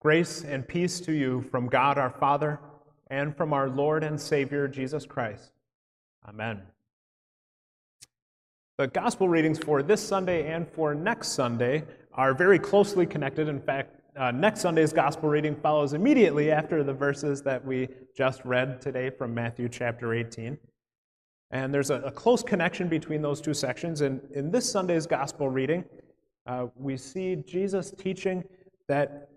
Grace 0.00 0.44
and 0.44 0.66
peace 0.66 1.00
to 1.00 1.12
you 1.12 1.42
from 1.50 1.66
God 1.66 1.98
our 1.98 2.10
Father 2.10 2.60
and 3.10 3.36
from 3.36 3.52
our 3.52 3.68
Lord 3.68 4.04
and 4.04 4.20
Savior 4.20 4.68
Jesus 4.68 5.04
Christ. 5.04 5.50
Amen. 6.28 6.62
The 8.76 8.86
gospel 8.86 9.28
readings 9.28 9.58
for 9.58 9.82
this 9.82 10.00
Sunday 10.00 10.52
and 10.52 10.68
for 10.68 10.94
next 10.94 11.28
Sunday 11.28 11.82
are 12.12 12.32
very 12.32 12.60
closely 12.60 13.06
connected. 13.06 13.48
In 13.48 13.60
fact, 13.60 14.00
uh, 14.16 14.30
next 14.30 14.60
Sunday's 14.60 14.92
gospel 14.92 15.30
reading 15.30 15.56
follows 15.56 15.94
immediately 15.94 16.52
after 16.52 16.84
the 16.84 16.94
verses 16.94 17.42
that 17.42 17.64
we 17.64 17.88
just 18.16 18.44
read 18.44 18.80
today 18.80 19.10
from 19.10 19.34
Matthew 19.34 19.68
chapter 19.68 20.14
18. 20.14 20.56
And 21.50 21.74
there's 21.74 21.90
a, 21.90 22.02
a 22.02 22.12
close 22.12 22.44
connection 22.44 22.88
between 22.88 23.20
those 23.20 23.40
two 23.40 23.54
sections. 23.54 24.02
And 24.02 24.20
in 24.32 24.52
this 24.52 24.70
Sunday's 24.70 25.08
gospel 25.08 25.48
reading, 25.48 25.84
uh, 26.46 26.66
we 26.76 26.96
see 26.96 27.34
Jesus 27.34 27.90
teaching 27.90 28.44
that 28.86 29.28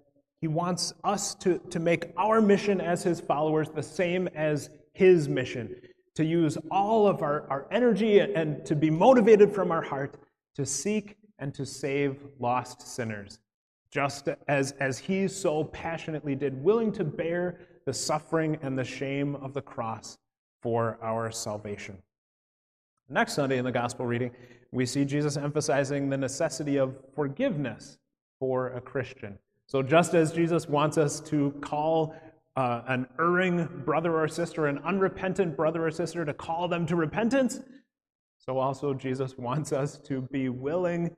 he 0.42 0.48
wants 0.48 0.94
us 1.04 1.36
to, 1.36 1.60
to 1.70 1.80
make 1.80 2.12
our 2.18 2.42
mission 2.42 2.82
as 2.82 3.04
his 3.04 3.22
followers 3.22 3.70
the 3.70 3.84
same 3.84 4.28
as 4.30 4.72
his 4.94 5.30
mission, 5.30 5.76
to 6.16 6.26
use 6.26 6.58
all 6.72 7.08
of 7.08 7.22
our, 7.22 7.48
our 7.50 7.68
energy 7.72 8.20
and 8.20 8.66
to 8.66 8.76
be 8.76 8.90
motivated 8.90 9.54
from 9.54 9.72
our 9.72 9.84
heart 9.84 10.18
to 10.56 10.66
seek 10.66 11.16
and 11.40 11.54
to 11.54 11.66
save 11.66 12.18
lost 12.40 12.88
sinners, 12.88 13.40
just 13.92 14.30
as, 14.48 14.72
as 14.74 14.98
he 14.98 15.28
so 15.28 15.64
passionately 15.66 16.36
did, 16.36 16.62
willing 16.64 16.92
to 16.92 17.04
bear 17.04 17.60
the 17.86 17.94
suffering 17.94 18.58
and 18.64 18.78
the 18.78 18.84
shame 18.84 19.36
of 19.38 19.54
the 19.54 19.62
cross 19.62 20.18
for 20.62 20.98
our 21.02 21.32
salvation. 21.32 21.98
Next 23.10 23.34
Sunday 23.34 23.58
in 23.58 23.66
the 23.66 23.72
gospel 23.72 24.06
reading, 24.06 24.32
we 24.72 24.86
see 24.86 25.06
Jesus 25.06 25.38
emphasizing 25.38 26.10
the 26.10 26.18
necessity 26.18 26.78
of 26.78 26.96
forgiveness 27.14 27.98
for 28.40 28.70
a 28.70 28.82
Christian. 28.82 29.38
So, 29.72 29.82
just 29.82 30.16
as 30.16 30.34
Jesus 30.34 30.68
wants 30.68 30.98
us 30.98 31.22
to 31.22 31.52
call 31.62 32.14
uh, 32.58 32.82
an 32.90 33.08
erring 33.18 33.70
brother 33.86 34.20
or 34.20 34.28
sister, 34.28 34.68
an 34.68 34.80
unrepentant 34.80 35.56
brother 35.56 35.88
or 35.88 35.92
sister, 35.92 36.26
to 36.26 36.34
call 36.34 36.68
them 36.68 36.86
to 36.88 36.98
repentance, 36.98 37.62
so 38.38 38.58
also 38.58 38.94
Jesus 38.94 39.38
wants 39.38 39.72
us 39.72 39.98
to 40.00 40.28
be 40.30 40.50
willing, 40.50 41.16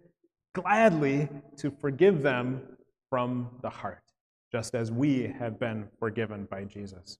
gladly, 0.53 1.29
to 1.57 1.71
forgive 1.71 2.21
them 2.21 2.61
from 3.09 3.49
the 3.63 3.71
heart, 3.71 4.03
just 4.51 4.75
as 4.75 4.91
we 4.91 5.33
have 5.39 5.59
been 5.59 5.87
forgiven 5.97 6.47
by 6.51 6.63
Jesus. 6.63 7.17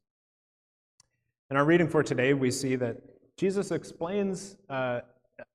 In 1.50 1.58
our 1.58 1.66
reading 1.66 1.88
for 1.88 2.04
today, 2.04 2.36
we 2.36 2.52
see 2.52 2.76
that 2.76 2.98
Jesus 3.38 3.72
explains 3.72 4.58
uh, 4.70 5.00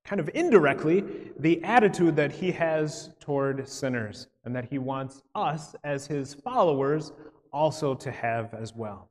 kind 0.05 0.19
of 0.19 0.29
indirectly 0.35 1.05
the 1.39 1.63
attitude 1.63 2.17
that 2.17 2.33
he 2.33 2.51
has 2.51 3.11
toward 3.21 3.69
sinners 3.69 4.27
and 4.49 4.57
that 4.57 4.65
he 4.65 4.79
wants 4.79 5.21
us 5.35 5.77
as 5.85 6.07
his 6.07 6.33
followers 6.33 7.13
also 7.53 7.95
to 7.95 8.11
have 8.11 8.55
as 8.55 8.75
well. 8.75 9.11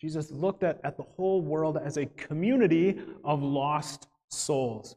Jesus 0.00 0.32
looked 0.32 0.64
at, 0.64 0.80
at 0.82 0.96
the 0.96 1.04
whole 1.04 1.40
world 1.40 1.78
as 1.80 1.98
a 1.98 2.06
community 2.06 3.00
of 3.22 3.44
lost 3.44 4.08
souls, 4.28 4.96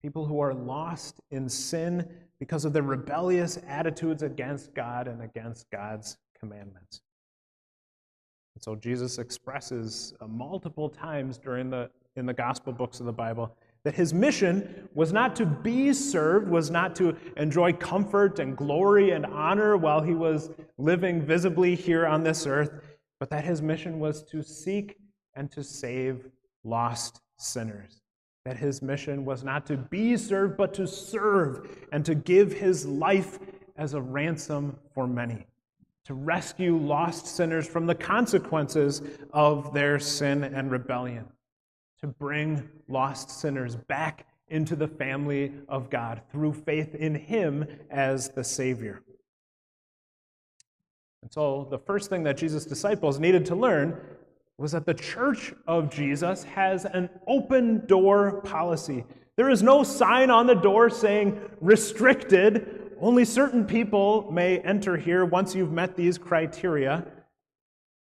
people 0.00 0.24
who 0.24 0.40
are 0.40 0.54
lost 0.54 1.20
in 1.30 1.50
sin 1.50 2.08
because 2.40 2.64
of 2.64 2.72
their 2.72 2.82
rebellious 2.82 3.58
attitudes 3.68 4.22
against 4.22 4.72
God 4.72 5.06
and 5.06 5.20
against 5.20 5.70
God's 5.70 6.16
commandments. 6.40 7.02
And 8.54 8.62
so 8.62 8.74
Jesus 8.74 9.18
expresses 9.18 10.14
multiple 10.26 10.88
times 10.88 11.36
during 11.36 11.68
the 11.68 11.90
in 12.16 12.24
the 12.24 12.32
gospel 12.32 12.72
books 12.72 13.00
of 13.00 13.06
the 13.06 13.12
Bible 13.12 13.54
that 13.88 13.94
his 13.94 14.12
mission 14.12 14.86
was 14.92 15.14
not 15.14 15.34
to 15.34 15.46
be 15.46 15.94
served, 15.94 16.46
was 16.46 16.70
not 16.70 16.94
to 16.94 17.16
enjoy 17.38 17.72
comfort 17.72 18.38
and 18.38 18.54
glory 18.54 19.12
and 19.12 19.24
honor 19.24 19.78
while 19.78 20.02
he 20.02 20.12
was 20.12 20.50
living 20.76 21.22
visibly 21.22 21.74
here 21.74 22.06
on 22.06 22.22
this 22.22 22.46
earth, 22.46 22.82
but 23.18 23.30
that 23.30 23.46
his 23.46 23.62
mission 23.62 23.98
was 23.98 24.22
to 24.22 24.42
seek 24.42 24.98
and 25.36 25.50
to 25.50 25.64
save 25.64 26.28
lost 26.64 27.22
sinners. 27.38 28.02
That 28.44 28.58
his 28.58 28.82
mission 28.82 29.24
was 29.24 29.42
not 29.42 29.64
to 29.68 29.78
be 29.78 30.18
served, 30.18 30.58
but 30.58 30.74
to 30.74 30.86
serve 30.86 31.74
and 31.90 32.04
to 32.04 32.14
give 32.14 32.52
his 32.52 32.84
life 32.84 33.38
as 33.78 33.94
a 33.94 34.02
ransom 34.02 34.78
for 34.92 35.06
many, 35.06 35.46
to 36.04 36.12
rescue 36.12 36.76
lost 36.76 37.26
sinners 37.26 37.66
from 37.66 37.86
the 37.86 37.94
consequences 37.94 39.00
of 39.32 39.72
their 39.72 39.98
sin 39.98 40.44
and 40.44 40.70
rebellion 40.70 41.24
to 42.00 42.06
bring 42.06 42.68
lost 42.88 43.30
sinners 43.30 43.76
back 43.76 44.26
into 44.48 44.76
the 44.76 44.88
family 44.88 45.52
of 45.68 45.90
God 45.90 46.22
through 46.30 46.52
faith 46.52 46.94
in 46.94 47.14
Him 47.14 47.66
as 47.90 48.30
the 48.30 48.44
Savior. 48.44 49.02
And 51.22 51.32
so, 51.32 51.66
the 51.70 51.78
first 51.78 52.08
thing 52.08 52.22
that 52.24 52.36
Jesus' 52.36 52.64
disciples 52.64 53.18
needed 53.18 53.44
to 53.46 53.56
learn 53.56 54.00
was 54.56 54.72
that 54.72 54.86
the 54.86 54.94
church 54.94 55.52
of 55.66 55.90
Jesus 55.90 56.44
has 56.44 56.84
an 56.84 57.08
open 57.26 57.86
door 57.86 58.40
policy. 58.42 59.04
There 59.36 59.50
is 59.50 59.62
no 59.62 59.82
sign 59.82 60.30
on 60.30 60.46
the 60.46 60.54
door 60.54 60.90
saying 60.90 61.40
restricted, 61.60 62.92
only 63.00 63.24
certain 63.24 63.64
people 63.64 64.30
may 64.32 64.58
enter 64.58 64.96
here 64.96 65.24
once 65.24 65.54
you've 65.54 65.70
met 65.70 65.96
these 65.96 66.18
criteria. 66.18 67.04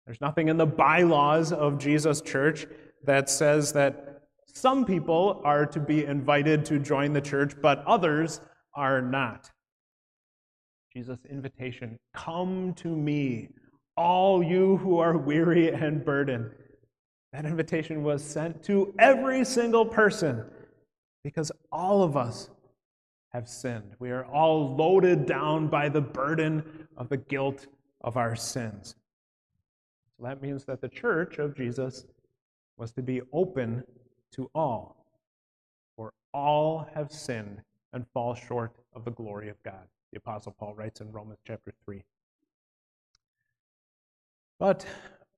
There's 0.06 0.20
nothing 0.20 0.48
in 0.48 0.56
the 0.56 0.66
bylaws 0.66 1.52
of 1.52 1.78
Jesus' 1.78 2.22
church 2.22 2.66
that 3.06 3.30
says 3.30 3.72
that 3.72 4.22
some 4.46 4.84
people 4.84 5.40
are 5.44 5.66
to 5.66 5.80
be 5.80 6.04
invited 6.04 6.64
to 6.66 6.78
join 6.78 7.12
the 7.12 7.20
church, 7.20 7.54
but 7.60 7.84
others 7.86 8.40
are 8.74 9.02
not. 9.02 9.50
Jesus' 10.92 11.24
invitation 11.28 11.98
come 12.14 12.72
to 12.74 12.88
me, 12.88 13.50
all 13.96 14.42
you 14.42 14.78
who 14.78 14.98
are 14.98 15.16
weary 15.16 15.72
and 15.72 16.04
burdened. 16.04 16.50
That 17.32 17.44
invitation 17.44 18.02
was 18.02 18.24
sent 18.24 18.62
to 18.64 18.94
every 18.98 19.44
single 19.44 19.84
person 19.84 20.44
because 21.22 21.52
all 21.70 22.02
of 22.02 22.16
us 22.16 22.48
have 23.34 23.48
sinned. 23.48 23.94
We 23.98 24.10
are 24.10 24.24
all 24.24 24.74
loaded 24.74 25.26
down 25.26 25.68
by 25.68 25.90
the 25.90 26.00
burden 26.00 26.88
of 26.96 27.10
the 27.10 27.18
guilt 27.18 27.66
of 28.00 28.16
our 28.16 28.34
sins. 28.34 28.94
So 30.16 30.24
that 30.24 30.40
means 30.40 30.64
that 30.64 30.80
the 30.80 30.88
church 30.88 31.38
of 31.38 31.54
Jesus 31.54 32.06
was 32.76 32.92
to 32.92 33.02
be 33.02 33.22
open 33.32 33.84
to 34.32 34.50
all, 34.54 35.06
for 35.96 36.12
all 36.32 36.88
have 36.94 37.12
sinned 37.12 37.62
and 37.92 38.06
fall 38.12 38.34
short 38.34 38.72
of 38.94 39.04
the 39.04 39.10
glory 39.10 39.48
of 39.48 39.62
God. 39.62 39.86
The 40.12 40.18
Apostle 40.18 40.54
Paul 40.58 40.74
writes 40.74 41.00
in 41.00 41.10
Romans 41.10 41.38
chapter 41.46 41.72
3. 41.84 42.02
But 44.58 44.86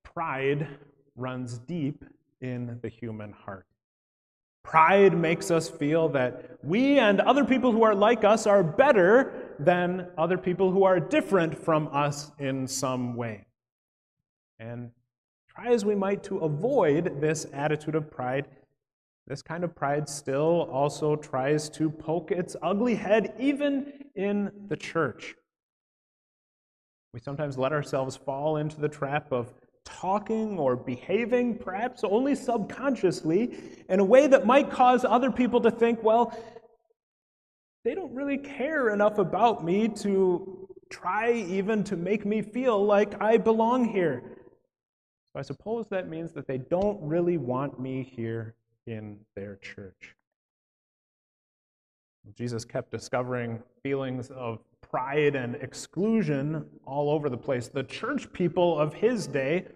pride 0.03 0.69
runs 1.17 1.59
deep 1.59 2.05
in 2.41 2.79
the 2.83 2.89
human 2.89 3.33
heart. 3.33 3.67
Pride 4.63 5.17
makes 5.17 5.51
us 5.51 5.69
feel 5.69 6.09
that 6.11 6.59
we 6.63 6.99
and 6.99 7.21
other 7.21 7.45
people 7.45 7.73
who 7.73 7.83
are 7.83 7.95
like 7.95 8.25
us 8.25 8.47
are 8.47 8.63
better 8.63 9.55
than 9.59 10.09
other 10.19 10.37
people 10.37 10.71
who 10.71 10.85
are 10.85 11.01
different 11.01 11.57
from 11.57 11.89
us 11.93 12.33
in 12.39 12.69
some 12.69 13.17
way. 13.17 13.47
And 14.59 14.91
try 15.59 15.73
as 15.73 15.85
we 15.85 15.95
might 15.95 16.23
to 16.23 16.39
avoid 16.39 17.21
this 17.21 17.47
attitude 17.53 17.95
of 17.97 18.11
pride, 18.11 18.47
this 19.27 19.43
kind 19.43 19.65
of 19.65 19.75
pride 19.75 20.09
still 20.09 20.69
also 20.71 21.17
tries 21.17 21.69
to 21.69 21.91
poke 21.91 22.31
its 22.31 22.55
ugly 22.63 22.95
head 22.95 23.35
even 23.41 23.93
in 24.15 24.51
the 24.69 24.77
church. 24.77 25.35
We 27.13 27.21
sometimes 27.21 27.59
let 27.59 27.73
ourselves 27.73 28.15
fall 28.17 28.59
into 28.59 28.81
the 28.81 28.89
trap 28.89 29.33
of 29.33 29.53
talking 29.85 30.59
or 30.59 30.77
behaving, 30.77 31.59
perhaps 31.59 32.05
only 32.05 32.35
subconsciously, 32.35 33.59
in 33.89 34.01
a 34.01 34.05
way 34.05 34.29
that 34.29 34.47
might 34.47 34.71
cause 34.71 35.05
other 35.05 35.33
people 35.33 35.61
to 35.63 35.71
think, 35.71 36.03
well, 36.03 36.39
they 37.85 37.95
don't 37.95 38.15
really 38.15 38.39
care 38.39 38.91
enough 38.91 39.19
about 39.19 39.65
me 39.65 39.89
to 39.89 40.69
try 40.91 41.33
even 41.33 41.83
to 41.85 41.97
make 41.97 42.25
me 42.25 42.43
feel 42.43 42.85
like 42.85 43.21
I 43.21 43.39
belong 43.39 43.87
here. 43.87 44.38
I 45.39 45.43
suppose 45.43 45.87
that 45.91 46.09
means 46.09 46.33
that 46.33 46.49
they 46.49 46.59
don't 46.59 47.01
really 47.01 47.39
want 47.39 47.79
me 47.79 48.03
here 48.03 48.55
in 48.89 49.19
their 49.37 49.57
church. 49.57 50.17
Jesus 52.37 52.65
kept 52.65 52.91
discovering 52.91 53.63
feelings 53.85 54.31
of 54.31 54.59
pride 54.81 55.37
and 55.37 55.55
exclusion 55.57 56.67
all 56.85 57.09
over 57.11 57.29
the 57.29 57.37
place. 57.37 57.69
The 57.69 57.85
church 57.85 58.33
people 58.33 58.79
of 58.81 58.93
his 58.93 59.29
day 59.29 59.67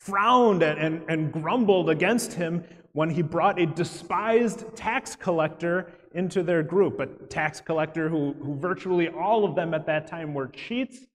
frowned 0.00 0.62
and, 0.62 0.78
and, 0.78 1.02
and, 1.08 1.32
grumbled 1.32 1.90
against 1.90 2.32
him 2.32 2.64
when 2.92 3.10
he 3.10 3.20
brought 3.20 3.60
a 3.60 3.66
despised 3.66 4.74
tax 4.74 5.16
collector 5.16 5.92
into 6.14 6.42
their 6.42 6.62
group, 6.62 7.00
a 7.00 7.06
tax 7.06 7.60
collector 7.60 8.08
who, 8.08 8.34
who 8.42 8.54
virtually 8.56 9.08
all 9.08 9.44
of 9.44 9.54
them 9.54 9.74
at 9.74 9.84
that 9.86 10.06
time 10.06 10.32
were 10.32 10.48
cheats, 10.48 11.06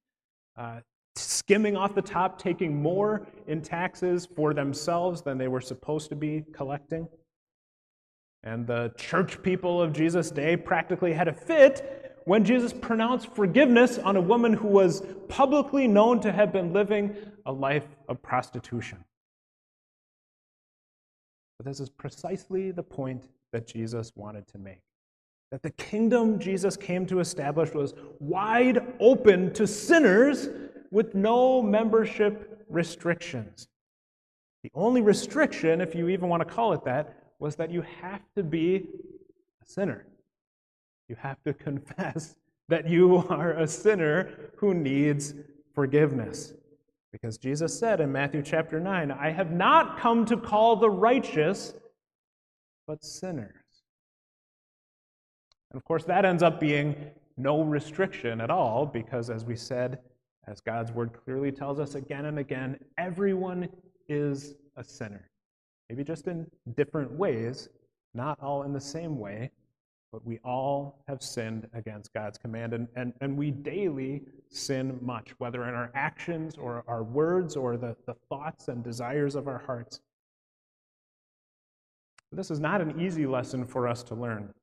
uh, 0.58 0.80
skimming 1.16 1.76
off 1.76 1.96
the 1.96 2.02
top, 2.02 2.40
taking 2.40 2.82
more 2.82 3.28
in 3.48 3.62
taxes 3.62 4.28
for 4.36 4.54
themselves 4.54 5.22
than 5.22 5.38
they 5.38 5.48
were 5.48 5.62
supposed 5.62 6.10
to 6.10 6.16
be 6.16 6.46
collecting. 6.54 7.08
And 8.44 8.66
the 8.66 8.94
church 8.98 9.42
people 9.42 9.82
of 9.82 9.92
Jesus' 9.92 10.32
day 10.32 10.56
practically 10.56 11.14
had 11.14 11.28
a 11.28 11.34
fit 11.34 12.16
when 12.26 12.46
Jesus 12.46 12.72
pronounced 12.72 13.34
forgiveness 13.34 13.98
on 13.98 14.16
a 14.16 14.22
woman 14.22 14.54
who 14.54 14.68
was 14.68 15.02
publicly 15.28 15.88
known 15.88 16.20
to 16.22 16.32
have 16.32 16.54
been 16.54 16.72
living 16.72 17.16
a 17.46 17.52
life 17.52 17.88
of 18.08 18.22
prostitution. 18.22 19.04
But 21.58 21.66
this 21.66 21.80
is 21.80 21.90
precisely 21.90 22.72
the 22.72 22.84
point 22.84 23.24
that 23.52 23.68
Jesus 23.68 24.14
wanted 24.16 24.48
to 24.50 24.58
make. 24.58 24.82
That 25.52 25.64
the 25.64 25.72
kingdom 25.72 26.40
Jesus 26.40 26.78
came 26.78 27.06
to 27.08 27.20
establish 27.20 27.74
was 27.74 27.96
wide 28.20 28.86
open 29.00 29.52
to 29.54 29.66
sinners 29.66 30.48
with 30.92 31.16
no 31.16 31.62
membership 31.62 32.66
restrictions. 32.70 33.68
The 34.64 34.72
only 34.74 35.02
restriction, 35.02 35.82
if 35.82 35.96
you 35.96 36.10
even 36.10 36.30
want 36.30 36.46
to 36.48 36.54
call 36.54 36.74
it 36.74 36.84
that, 36.86 37.16
was 37.40 37.56
that 37.56 37.72
you 37.72 37.84
have 38.02 38.22
to 38.36 38.44
be 38.44 38.88
a 39.62 39.66
sinner. 39.66 40.06
You 41.08 41.16
have 41.16 41.42
to 41.44 41.54
confess 41.66 42.36
that 42.68 42.88
you 42.88 43.26
are 43.30 43.52
a 43.52 43.68
sinner 43.68 44.52
who 44.58 44.74
needs 44.74 45.34
forgiveness. 45.74 46.54
Because 47.12 47.38
Jesus 47.38 47.78
said 47.78 48.02
in 48.02 48.12
Matthew 48.12 48.44
chapter 48.44 48.80
9, 48.80 49.12
I 49.12 49.32
have 49.32 49.52
not 49.52 49.98
come 49.98 50.26
to 50.26 50.38
call 50.38 50.76
the 50.76 50.90
righteous, 50.90 51.74
but 52.86 53.04
sinners. 53.04 53.56
And 55.72 55.78
of 55.80 55.86
course, 55.86 56.04
that 56.06 56.26
ends 56.26 56.44
up 56.44 56.60
being 56.60 56.96
no 57.38 57.64
restriction 57.64 58.42
at 58.42 58.52
all, 58.52 58.86
because 58.86 59.30
as 59.30 59.46
we 59.46 59.56
said, 59.56 60.00
as 60.48 60.62
God's 60.62 60.92
word 60.92 61.12
clearly 61.14 61.52
tells 61.52 61.80
us 61.80 61.96
again 61.96 62.26
and 62.26 62.40
again, 62.40 62.80
everyone 62.98 63.70
is 64.08 64.56
a 64.78 64.84
sinner. 64.84 65.30
Maybe 65.90 66.04
just 66.04 66.28
in 66.28 66.48
different 66.76 67.12
ways, 67.12 67.70
not 68.14 68.40
all 68.42 68.64
in 68.64 68.74
the 68.74 68.82
same 68.82 69.18
way, 69.20 69.52
but 70.12 70.26
we 70.26 70.40
all 70.44 71.04
have 71.08 71.22
sinned 71.22 71.68
against 71.74 72.14
God's 72.14 72.38
command, 72.38 72.74
and, 72.74 72.88
and, 72.96 73.14
and 73.22 73.38
we 73.38 73.52
daily 73.52 74.24
sin 74.50 74.98
much, 75.02 75.34
whether 75.38 75.68
in 75.68 75.76
our 75.76 75.92
actions 75.94 76.58
or 76.58 76.84
our 76.88 77.04
words 77.04 77.56
or 77.56 77.78
the, 77.78 77.96
the 78.08 78.16
thoughts 78.28 78.70
and 78.70 78.84
desires 78.84 79.36
of 79.36 79.48
our 79.48 79.60
hearts. 79.60 80.02
This 82.32 82.50
is 82.52 82.60
not 82.60 82.82
an 82.82 83.00
easy 83.00 83.26
lesson 83.26 83.66
for 83.66 83.88
us 83.88 84.04
to 84.04 84.16
learn 84.16 84.54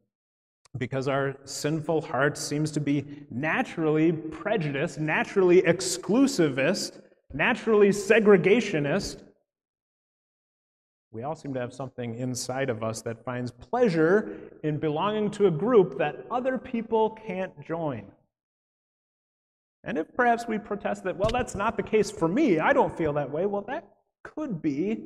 because 0.76 1.08
our 1.08 1.36
sinful 1.44 2.02
heart 2.02 2.36
seems 2.36 2.70
to 2.72 2.80
be 2.80 3.04
naturally 3.30 4.12
prejudiced, 4.12 4.98
naturally 4.98 5.62
exclusivist, 5.62 7.00
naturally 7.32 7.88
segregationist. 7.88 9.22
We 11.12 11.22
all 11.22 11.34
seem 11.34 11.54
to 11.54 11.60
have 11.60 11.72
something 11.72 12.14
inside 12.16 12.68
of 12.68 12.82
us 12.82 13.00
that 13.02 13.24
finds 13.24 13.50
pleasure 13.50 14.36
in 14.62 14.78
belonging 14.78 15.30
to 15.32 15.46
a 15.46 15.50
group 15.50 15.98
that 15.98 16.26
other 16.30 16.58
people 16.58 17.10
can't 17.26 17.52
join. 17.64 18.04
And 19.84 19.96
if 19.96 20.12
perhaps 20.14 20.46
we 20.48 20.58
protest 20.58 21.04
that, 21.04 21.16
well, 21.16 21.30
that's 21.32 21.54
not 21.54 21.76
the 21.76 21.82
case 21.82 22.10
for 22.10 22.28
me, 22.28 22.58
I 22.58 22.72
don't 22.72 22.96
feel 22.96 23.12
that 23.14 23.30
way, 23.30 23.46
well, 23.46 23.62
that 23.68 23.88
could 24.24 24.60
be 24.60 25.04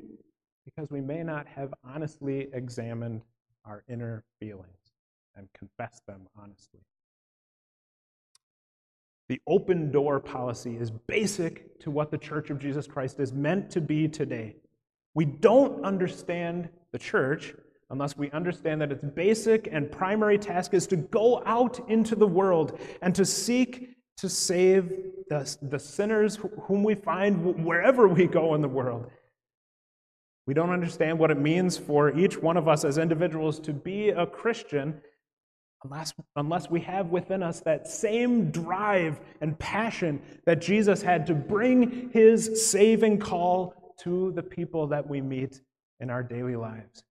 because 0.64 0.90
we 0.90 1.00
may 1.00 1.22
not 1.22 1.46
have 1.46 1.72
honestly 1.84 2.49
examined 2.55 3.22
our 3.64 3.84
inner 3.88 4.25
feelings 4.40 4.90
and 5.37 5.49
confess 5.56 6.00
them 6.06 6.27
honestly. 6.37 6.81
The 9.29 9.41
open 9.47 9.93
door 9.93 10.19
policy 10.19 10.77
is 10.77 10.91
basic 10.91 11.79
to 11.81 11.91
what 11.91 12.11
the 12.11 12.19
Church 12.19 12.50
of 12.50 12.59
Jesus 12.59 12.87
Christ 12.87 13.21
is 13.21 13.32
meant 13.32 13.71
to 13.71 13.81
be 13.81 14.09
today. 14.09 14.56
We 15.15 15.25
don't 15.25 15.85
understand 15.85 16.69
the 16.93 16.99
church 16.99 17.55
unless 17.91 18.17
we 18.17 18.31
understand 18.31 18.81
that 18.81 18.93
its 18.93 19.05
basic 19.05 19.69
and 19.71 19.91
primary 19.91 20.38
task 20.38 20.75
is 20.75 20.87
to 20.88 20.97
go 20.97 21.43
out 21.44 21.81
into 21.88 22.15
the 22.15 22.27
world 22.27 22.79
and 23.03 23.15
to 23.15 23.25
seek 23.25 23.97
to 24.17 24.29
save 24.29 24.91
the, 25.29 25.56
the 25.62 25.79
sinners 25.79 26.38
whom 26.62 26.85
we 26.85 26.94
find 26.94 27.65
wherever 27.65 28.06
we 28.06 28.27
go 28.27 28.55
in 28.55 28.61
the 28.61 28.69
world. 28.69 29.11
We 30.47 30.55
don't 30.55 30.71
understand 30.71 31.19
what 31.19 31.31
it 31.31 31.38
means 31.38 31.79
for 31.79 32.17
each 32.19 32.37
one 32.37 32.56
of 32.56 32.69
us 32.69 32.85
as 32.85 32.99
individuals 32.99 33.59
to 33.61 33.73
be 33.73 34.11
a 34.11 34.27
Christian 34.27 35.00
unless, 35.85 36.12
unless 36.37 36.71
we 36.71 36.81
have 36.81 37.09
within 37.09 37.43
us 37.43 37.61
that 37.61 37.88
same 37.88 38.50
drive 38.50 39.21
and 39.41 39.59
passion 39.59 40.21
that 40.44 40.61
Jesus 40.61 41.03
had 41.03 41.27
to 41.27 41.35
bring 41.35 42.11
his 42.11 42.71
saving 42.71 43.19
call 43.19 43.94
to 44.03 44.32
the 44.32 44.43
people 44.43 44.87
that 44.88 45.09
we 45.09 45.21
meet 45.21 45.61
in 46.00 46.11
our 46.11 46.23
daily 46.23 46.56
lives. 46.56 47.03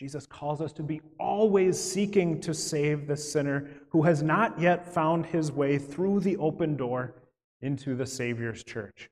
Jesus 0.00 0.26
calls 0.26 0.60
us 0.60 0.72
to 0.74 0.82
be 0.82 1.00
always 1.18 1.82
seeking 1.82 2.40
to 2.40 2.52
save 2.52 3.06
the 3.06 3.16
sinner 3.16 3.70
who 3.90 4.02
has 4.02 4.22
not 4.22 4.60
yet 4.60 4.92
found 4.92 5.26
his 5.26 5.52
way 5.52 5.78
through 5.78 6.20
the 6.20 6.36
open 6.38 6.76
door 6.76 7.14
into 7.62 7.94
the 7.94 8.04
Savior's 8.04 8.64
church. 8.64 9.08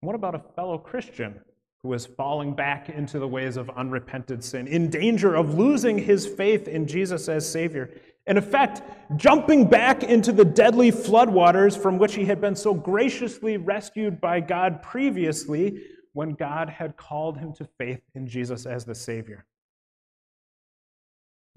What 0.00 0.14
about 0.14 0.34
a 0.34 0.42
fellow 0.54 0.78
Christian 0.78 1.40
who 1.82 1.92
is 1.92 2.06
falling 2.06 2.54
back 2.54 2.88
into 2.88 3.18
the 3.18 3.26
ways 3.26 3.56
of 3.56 3.68
unrepented 3.70 4.44
sin, 4.44 4.68
in 4.68 4.88
danger 4.88 5.34
of 5.34 5.54
losing 5.54 5.98
his 5.98 6.26
faith 6.26 6.68
in 6.68 6.86
Jesus 6.86 7.28
as 7.28 7.48
Savior. 7.48 7.90
In 8.26 8.36
effect, 8.36 8.82
jumping 9.16 9.68
back 9.68 10.04
into 10.04 10.30
the 10.30 10.44
deadly 10.44 10.92
floodwaters 10.92 11.76
from 11.76 11.98
which 11.98 12.14
he 12.14 12.24
had 12.24 12.40
been 12.40 12.54
so 12.54 12.72
graciously 12.72 13.56
rescued 13.56 14.20
by 14.20 14.38
God 14.38 14.80
previously 14.80 15.82
when 16.12 16.34
God 16.34 16.68
had 16.68 16.96
called 16.96 17.38
him 17.38 17.52
to 17.54 17.64
faith 17.78 18.00
in 18.14 18.28
Jesus 18.28 18.64
as 18.64 18.84
the 18.84 18.94
Savior. 18.94 19.44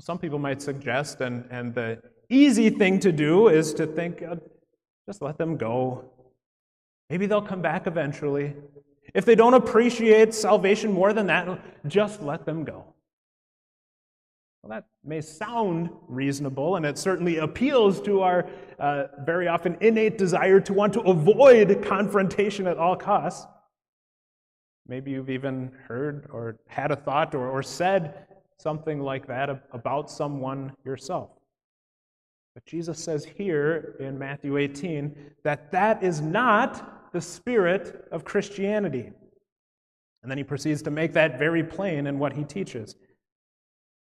Some 0.02 0.18
people 0.18 0.40
might 0.40 0.62
suggest, 0.62 1.22
and, 1.22 1.46
and 1.52 1.74
the 1.74 2.02
easy 2.30 2.72
thing 2.72 3.00
to 3.02 3.12
do 3.12 3.50
is 3.50 3.74
to 3.76 3.86
think, 3.86 4.24
uh, 4.24 4.36
just 5.08 5.22
let 5.22 5.38
them 5.38 5.56
go. 5.56 6.06
Maybe 7.12 7.28
they'll 7.28 7.42
come 7.42 7.62
back 7.62 7.86
eventually. 7.86 8.56
If 9.14 9.26
they 9.26 9.36
don't 9.36 9.54
appreciate 9.54 10.34
salvation 10.34 10.92
more 10.92 11.14
than 11.14 11.28
that, 11.28 11.60
just 11.88 12.22
let 12.22 12.46
them 12.46 12.64
go. 12.64 12.86
Well, 14.62 14.72
that 14.72 14.86
may 15.04 15.22
sound 15.22 15.92
reasonable, 16.08 16.76
and 16.76 16.86
it 16.86 16.98
certainly 16.98 17.38
appeals 17.38 18.02
to 18.02 18.22
our 18.22 18.50
uh, 18.80 19.04
very 19.20 19.48
often 19.48 19.78
innate 19.80 20.18
desire 20.18 20.60
to 20.62 20.74
want 20.74 20.94
to 20.94 21.02
avoid 21.02 21.86
confrontation 21.86 22.66
at 22.66 22.78
all 22.78 22.96
costs. 22.96 23.46
Maybe 24.88 25.12
you've 25.12 25.30
even 25.30 25.72
heard 25.88 26.28
or 26.32 26.58
had 26.68 26.92
a 26.92 26.96
thought 26.96 27.36
or, 27.36 27.48
or 27.48 27.62
said 27.62 28.26
something 28.58 29.00
like 29.02 29.28
that 29.28 29.50
about 29.72 30.10
someone 30.10 30.76
yourself. 30.84 31.30
But 32.56 32.66
Jesus 32.66 32.98
says 33.04 33.26
here 33.26 33.96
in 34.00 34.18
Matthew 34.18 34.58
18 34.58 35.16
that 35.44 35.72
that 35.72 36.02
is 36.02 36.22
not 36.22 37.05
the 37.16 37.22
spirit 37.22 38.10
of 38.12 38.26
Christianity. 38.26 39.10
And 40.22 40.30
then 40.30 40.38
he 40.38 40.44
proceeds 40.44 40.82
to 40.82 40.92
make 40.92 41.14
that 41.14 41.40
very 41.40 41.64
plain 41.64 42.08
in 42.08 42.20
what 42.20 42.34
he 42.34 42.44
teaches. 42.44 42.98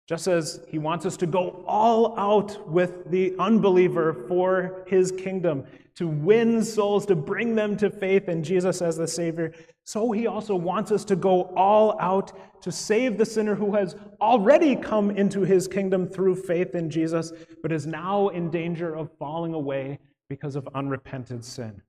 Just 0.09 0.25
as 0.25 0.61
he 0.67 0.79
wants 0.79 1.05
us 1.05 1.15
to 1.17 1.27
go 1.27 1.63
all 1.67 2.17
out 2.17 2.67
with 2.67 3.11
the 3.11 3.35
unbeliever 3.37 4.25
for 4.27 4.83
his 4.87 5.11
kingdom, 5.11 5.63
to 5.93 6.07
win 6.07 6.63
souls, 6.63 7.05
to 7.05 7.15
bring 7.15 7.53
them 7.53 7.77
to 7.77 7.91
faith 7.91 8.29
in 8.29 8.43
Jesus 8.43 8.81
as 8.81 8.97
the 8.97 9.07
Savior, 9.07 9.53
so 9.83 10.11
he 10.11 10.25
also 10.25 10.55
wants 10.55 10.91
us 10.91 11.05
to 11.05 11.15
go 11.15 11.53
all 11.55 11.95
out 12.01 12.31
to 12.63 12.71
save 12.71 13.19
the 13.19 13.27
sinner 13.27 13.53
who 13.53 13.75
has 13.75 13.95
already 14.21 14.75
come 14.75 15.11
into 15.11 15.41
his 15.41 15.67
kingdom 15.67 16.07
through 16.07 16.35
faith 16.35 16.73
in 16.73 16.89
Jesus, 16.89 17.31
but 17.61 17.71
is 17.71 17.85
now 17.85 18.29
in 18.29 18.49
danger 18.49 18.95
of 18.95 19.11
falling 19.19 19.53
away 19.53 19.99
because 20.29 20.55
of 20.55 20.67
unrepented 20.73 21.45
sin. 21.45 21.79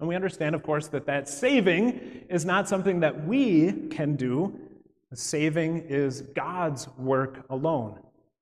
And 0.00 0.08
we 0.08 0.16
understand, 0.16 0.54
of 0.54 0.62
course, 0.62 0.88
that 0.88 1.06
that 1.06 1.28
saving 1.28 2.24
is 2.28 2.44
not 2.44 2.68
something 2.68 3.00
that 3.00 3.26
we 3.26 3.72
can 3.88 4.16
do. 4.16 4.58
Saving 5.14 5.78
is 5.88 6.22
God's 6.22 6.88
work 6.96 7.44
alone. 7.50 8.00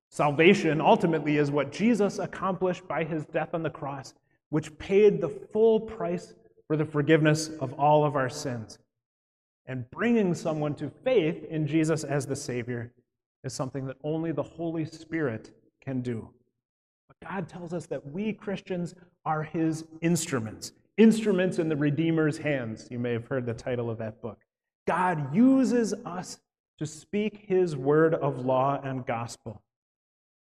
Salvation 0.08 0.80
ultimately 0.80 1.36
is 1.36 1.50
what 1.50 1.70
Jesus 1.70 2.18
accomplished 2.18 2.86
by 2.88 3.04
his 3.04 3.24
death 3.26 3.54
on 3.54 3.62
the 3.62 3.70
cross, 3.70 4.14
which 4.48 4.76
paid 4.78 5.20
the 5.20 5.28
full 5.28 5.80
price 5.80 6.34
for 6.66 6.76
the 6.76 6.84
forgiveness 6.84 7.50
of 7.60 7.72
all 7.74 8.04
of 8.04 8.16
our 8.16 8.28
sins. 8.28 8.78
And 9.66 9.88
bringing 9.90 10.34
someone 10.34 10.74
to 10.76 10.90
faith 11.04 11.44
in 11.44 11.66
Jesus 11.66 12.04
as 12.04 12.26
the 12.26 12.36
Savior 12.36 12.92
is 13.44 13.52
something 13.52 13.86
that 13.86 13.96
only 14.02 14.32
the 14.32 14.42
Holy 14.42 14.84
Spirit 14.84 15.50
can 15.80 16.00
do. 16.00 16.28
But 17.08 17.28
God 17.28 17.48
tells 17.48 17.72
us 17.72 17.86
that 17.86 18.04
we 18.10 18.32
Christians 18.32 18.94
are 19.24 19.42
his 19.42 19.84
instruments 20.00 20.72
instruments 21.00 21.58
in 21.58 21.68
the 21.70 21.76
Redeemer's 21.76 22.36
hands. 22.36 22.86
You 22.90 22.98
may 22.98 23.12
have 23.12 23.26
heard 23.26 23.46
the 23.46 23.54
title 23.54 23.88
of 23.88 23.98
that 23.98 24.20
book. 24.20 24.38
God 24.86 25.34
uses 25.34 25.94
us 26.04 26.38
to 26.78 26.84
speak 26.84 27.44
his 27.46 27.74
word 27.74 28.14
of 28.14 28.44
law 28.44 28.78
and 28.84 29.06
gospel. 29.06 29.62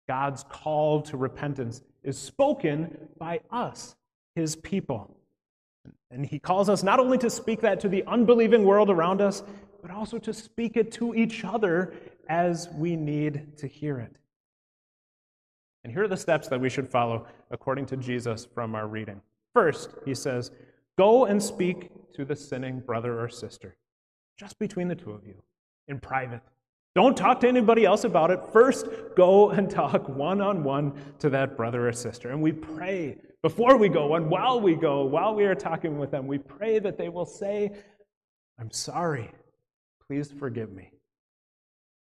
God's 0.09 0.45
call 0.49 1.01
to 1.03 1.17
repentance 1.17 1.83
is 2.03 2.19
spoken 2.19 3.09
by 3.19 3.41
us, 3.51 3.95
his 4.35 4.57
people. 4.57 5.17
And 6.11 6.27
he 6.27 6.41
calls 6.41 6.69
us 6.69 6.83
not 6.83 6.99
only 6.99 7.19
to 7.19 7.31
speak 7.31 7.61
that 7.61 7.79
to 7.81 7.89
the 7.89 8.05
unbelieving 8.07 8.65
world 8.65 8.91
around 8.91 9.21
us, 9.21 9.45
but 9.81 9.93
also 9.93 10.19
to 10.19 10.33
speak 10.33 10.77
it 10.77 10.91
to 10.93 11.15
each 11.15 11.45
other 11.45 11.95
as 12.29 12.69
we 12.75 12.97
need 12.97 13.57
to 13.59 13.69
hear 13.69 14.01
it. 14.01 14.17
And 15.85 15.93
here 15.93 16.03
are 16.03 16.09
the 16.09 16.17
steps 16.17 16.49
that 16.49 16.61
we 16.61 16.69
should 16.69 16.89
follow 16.89 17.27
according 17.51 17.87
to 17.87 17.97
Jesus 17.97 18.45
from 18.45 18.75
our 18.75 18.89
reading. 18.89 19.21
First, 19.55 19.91
he 20.05 20.15
says, 20.15 20.51
Go 20.99 21.27
and 21.27 21.43
speak 21.43 21.91
to 22.15 22.25
the 22.25 22.37
sinning 22.37 22.81
brother 22.81 23.21
or 23.21 23.29
sister, 23.29 23.77
just 24.39 24.59
between 24.59 24.89
the 24.89 24.95
two 24.95 25.13
of 25.13 25.27
you, 25.27 25.43
in 25.89 25.99
private. 25.99 26.43
Don't 26.95 27.17
talk 27.17 27.41
to 27.41 27.49
anybody 27.49 27.87
else 27.87 28.05
about 28.05 28.31
it. 28.31 28.41
First, 28.53 28.87
go 29.17 29.51
and 29.51 29.71
talk 29.71 30.09
one 30.09 30.43
on 30.43 30.63
one 30.63 30.93
to 31.21 31.31
that 31.31 31.57
brother 31.57 31.89
or 31.89 31.93
sister. 31.93 32.31
And 32.31 32.43
we 32.43 32.53
pray 32.53 33.17
before 33.43 33.77
we 33.79 33.89
go 33.89 34.15
and 34.15 34.29
while 34.29 34.61
we 34.61 34.75
go, 34.75 35.05
while 35.05 35.35
we 35.35 35.45
are 35.45 35.55
talking 35.55 35.99
with 35.99 36.11
them, 36.11 36.27
we 36.27 36.39
pray 36.39 36.79
that 36.79 36.99
they 36.99 37.09
will 37.09 37.27
say, 37.27 37.73
I'm 38.59 38.71
sorry. 38.71 39.31
Please 40.07 40.31
forgive 40.31 40.71
me. 40.73 40.93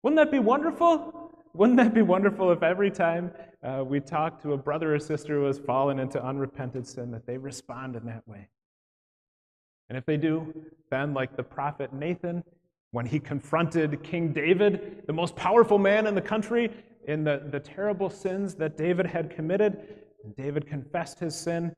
Wouldn't 0.01 0.17
that 0.17 0.31
be 0.31 0.39
wonderful? 0.39 1.37
Wouldn't 1.53 1.77
that 1.77 1.93
be 1.93 2.01
wonderful 2.01 2.51
if 2.51 2.63
every 2.63 2.91
time 2.91 3.31
uh, 3.63 3.83
we 3.85 3.99
talk 3.99 4.41
to 4.43 4.53
a 4.53 4.57
brother 4.57 4.95
or 4.95 4.99
sister 4.99 5.35
who 5.35 5.45
has 5.45 5.59
fallen 5.59 5.99
into 5.99 6.23
unrepented 6.23 6.87
sin, 6.87 7.11
that 7.11 7.25
they 7.25 7.37
respond 7.37 7.95
in 7.95 8.05
that 8.05 8.27
way? 8.27 8.47
And 9.89 9.97
if 9.97 10.05
they 10.05 10.15
do, 10.15 10.53
then, 10.89 11.13
like 11.13 11.35
the 11.35 11.43
prophet 11.43 11.91
Nathan, 11.91 12.43
when 12.91 13.05
he 13.05 13.19
confronted 13.19 14.01
King 14.03 14.31
David, 14.31 15.03
the 15.07 15.13
most 15.13 15.35
powerful 15.35 15.77
man 15.77 16.07
in 16.07 16.15
the 16.15 16.21
country, 16.21 16.71
in 17.07 17.23
the, 17.23 17.43
the 17.51 17.59
terrible 17.59 18.09
sins 18.09 18.55
that 18.55 18.77
David 18.77 19.05
had 19.05 19.29
committed, 19.29 19.95
David 20.37 20.67
confessed 20.67 21.19
his 21.19 21.35
sin. 21.35 21.73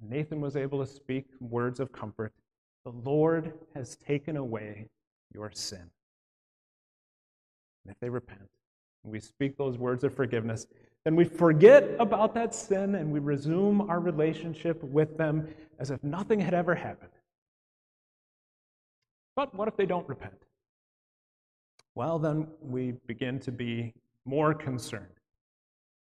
Nathan 0.00 0.40
was 0.40 0.56
able 0.56 0.84
to 0.84 0.86
speak 0.90 1.26
words 1.40 1.80
of 1.80 1.92
comfort. 1.92 2.32
The 2.84 2.90
Lord 2.90 3.54
has 3.74 3.96
taken 3.96 4.36
away 4.36 4.88
your 5.32 5.50
sin. 5.52 5.90
And 7.84 7.94
if 7.94 7.98
they 8.00 8.10
repent, 8.10 8.50
we 9.06 9.20
speak 9.20 9.56
those 9.56 9.78
words 9.78 10.04
of 10.04 10.14
forgiveness, 10.14 10.66
then 11.04 11.14
we 11.14 11.24
forget 11.24 11.88
about 11.98 12.34
that 12.34 12.54
sin 12.54 12.96
and 12.96 13.12
we 13.12 13.20
resume 13.20 13.80
our 13.82 14.00
relationship 14.00 14.82
with 14.82 15.16
them 15.16 15.48
as 15.78 15.90
if 15.90 16.02
nothing 16.02 16.40
had 16.40 16.52
ever 16.52 16.74
happened. 16.74 17.12
But 19.36 19.54
what 19.54 19.68
if 19.68 19.76
they 19.76 19.86
don't 19.86 20.08
repent? 20.08 20.42
Well, 21.94 22.18
then 22.18 22.48
we 22.60 22.94
begin 23.06 23.38
to 23.40 23.52
be 23.52 23.94
more 24.24 24.52
concerned 24.52 25.06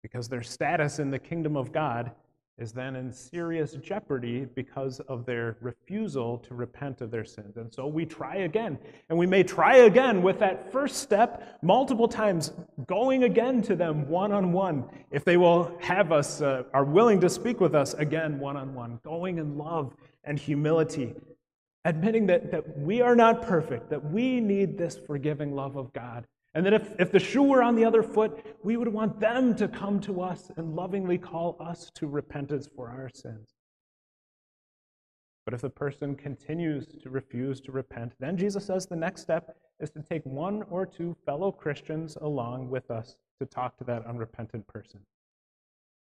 because 0.02 0.28
their 0.28 0.42
status 0.42 0.98
in 0.98 1.10
the 1.10 1.18
kingdom 1.18 1.56
of 1.56 1.72
God 1.72 2.12
is 2.58 2.72
then 2.72 2.96
in 2.96 3.10
serious 3.10 3.72
jeopardy 3.74 4.46
because 4.54 5.00
of 5.00 5.24
their 5.24 5.56
refusal 5.60 6.38
to 6.38 6.54
repent 6.54 7.00
of 7.00 7.10
their 7.10 7.24
sins. 7.24 7.56
And 7.56 7.72
so 7.72 7.86
we 7.86 8.04
try 8.04 8.36
again. 8.36 8.78
And 9.08 9.18
we 9.18 9.26
may 9.26 9.42
try 9.42 9.76
again 9.78 10.22
with 10.22 10.38
that 10.40 10.70
first 10.70 10.96
step 10.98 11.58
multiple 11.62 12.06
times, 12.06 12.52
going 12.86 13.24
again 13.24 13.62
to 13.62 13.74
them 13.74 14.08
one 14.08 14.32
on 14.32 14.52
one. 14.52 14.84
If 15.10 15.24
they 15.24 15.36
will 15.36 15.76
have 15.80 16.12
us, 16.12 16.42
uh, 16.42 16.64
are 16.74 16.84
willing 16.84 17.20
to 17.20 17.30
speak 17.30 17.60
with 17.60 17.74
us 17.74 17.94
again 17.94 18.38
one 18.38 18.56
on 18.56 18.74
one, 18.74 19.00
going 19.02 19.38
in 19.38 19.56
love 19.56 19.94
and 20.24 20.38
humility, 20.38 21.14
admitting 21.84 22.26
that, 22.26 22.50
that 22.52 22.78
we 22.78 23.00
are 23.00 23.16
not 23.16 23.42
perfect, 23.42 23.90
that 23.90 24.12
we 24.12 24.40
need 24.40 24.76
this 24.76 24.98
forgiving 24.98 25.54
love 25.54 25.76
of 25.76 25.92
God. 25.92 26.26
And 26.54 26.66
that 26.66 26.74
if, 26.74 27.00
if 27.00 27.10
the 27.10 27.18
shoe 27.18 27.42
were 27.42 27.62
on 27.62 27.76
the 27.76 27.84
other 27.84 28.02
foot, 28.02 28.44
we 28.62 28.76
would 28.76 28.88
want 28.88 29.18
them 29.18 29.54
to 29.56 29.68
come 29.68 30.00
to 30.00 30.20
us 30.20 30.50
and 30.56 30.74
lovingly 30.76 31.16
call 31.16 31.56
us 31.58 31.90
to 31.94 32.06
repentance 32.06 32.68
for 32.76 32.90
our 32.90 33.08
sins. 33.08 33.54
But 35.44 35.54
if 35.54 35.62
the 35.62 35.70
person 35.70 36.14
continues 36.14 36.86
to 37.02 37.10
refuse 37.10 37.60
to 37.62 37.72
repent, 37.72 38.12
then 38.20 38.36
Jesus 38.36 38.66
says 38.66 38.86
the 38.86 38.96
next 38.96 39.22
step 39.22 39.56
is 39.80 39.90
to 39.90 40.02
take 40.02 40.24
one 40.24 40.62
or 40.70 40.86
two 40.86 41.16
fellow 41.26 41.50
Christians 41.50 42.16
along 42.20 42.68
with 42.70 42.90
us 42.90 43.16
to 43.40 43.46
talk 43.46 43.76
to 43.78 43.84
that 43.84 44.06
unrepentant 44.06 44.66
person. 44.68 45.00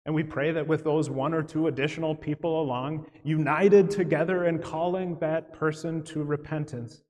And 0.06 0.14
we 0.14 0.24
pray 0.24 0.52
that 0.52 0.68
with 0.68 0.84
those 0.84 1.10
one 1.10 1.34
or 1.34 1.42
two 1.42 1.68
additional 1.68 2.16
people 2.16 2.62
along, 2.62 3.08
united 3.24 3.90
together 3.90 4.46
in 4.46 4.60
calling 4.60 5.18
that 5.20 5.52
person 5.52 6.04
to 6.04 6.24
repentance, 6.24 7.02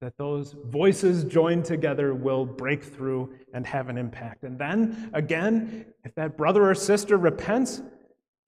that 0.00 0.16
those 0.16 0.54
voices 0.66 1.24
joined 1.24 1.64
together 1.64 2.14
will 2.14 2.46
break 2.46 2.82
through 2.82 3.30
and 3.52 3.66
have 3.66 3.88
an 3.88 3.98
impact. 3.98 4.44
And 4.44 4.58
then, 4.58 5.10
again, 5.12 5.84
if 6.04 6.14
that 6.14 6.36
brother 6.36 6.70
or 6.70 6.74
sister 6.74 7.18
repents, 7.18 7.82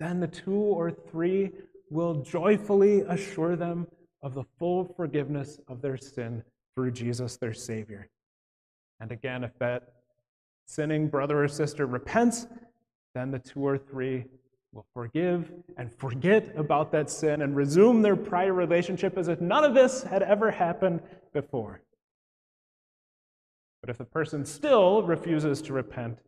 then 0.00 0.18
the 0.18 0.28
two 0.28 0.54
or 0.54 0.90
three 0.90 1.50
will 1.90 2.14
joyfully 2.22 3.02
assure 3.02 3.54
them 3.54 3.86
of 4.22 4.34
the 4.34 4.44
full 4.58 4.84
forgiveness 4.96 5.60
of 5.68 5.82
their 5.82 5.98
sin 5.98 6.42
through 6.74 6.92
Jesus, 6.92 7.36
their 7.36 7.52
Savior. 7.52 8.08
And 9.00 9.12
again, 9.12 9.44
if 9.44 9.58
that 9.58 9.92
sinning 10.66 11.08
brother 11.08 11.44
or 11.44 11.48
sister 11.48 11.86
repents, 11.86 12.46
then 13.14 13.30
the 13.30 13.38
two 13.38 13.66
or 13.66 13.76
three 13.76 14.24
will 14.72 14.86
forgive 14.94 15.52
and 15.76 15.92
forget 15.92 16.52
about 16.56 16.90
that 16.92 17.10
sin 17.10 17.42
and 17.42 17.54
resume 17.54 18.02
their 18.02 18.16
prior 18.16 18.54
relationship 18.54 19.18
as 19.18 19.28
if 19.28 19.40
none 19.40 19.64
of 19.64 19.74
this 19.74 20.02
had 20.02 20.22
ever 20.22 20.50
happened 20.50 21.00
before. 21.32 21.82
But 23.82 23.90
if 23.90 23.98
the 23.98 24.04
person 24.04 24.44
still 24.46 25.02
refuses 25.02 25.60
to 25.62 25.72
repent, 25.72 26.18